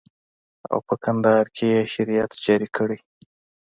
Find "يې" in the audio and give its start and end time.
1.73-1.81